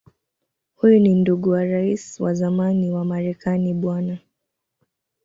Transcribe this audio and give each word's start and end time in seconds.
Huyu 0.75 0.99
ni 0.99 1.15
ndugu 1.15 1.49
wa 1.49 1.65
Rais 1.65 2.19
wa 2.19 2.33
zamani 2.33 2.91
wa 2.91 3.05
Marekani 3.05 3.73
Bw. 3.73 4.11